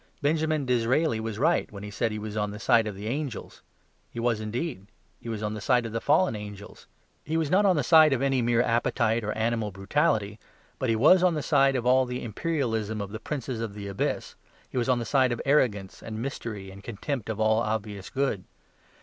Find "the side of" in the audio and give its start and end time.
2.49-2.95, 5.53-5.91, 7.75-8.19, 11.35-11.85, 14.97-15.39